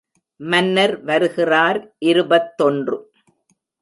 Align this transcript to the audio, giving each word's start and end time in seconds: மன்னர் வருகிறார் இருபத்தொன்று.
மன்னர் 0.39 1.03
வருகிறார் 1.03 1.79
இருபத்தொன்று. 2.05 2.97